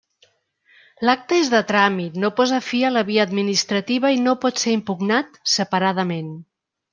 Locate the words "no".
2.23-2.31, 4.23-4.35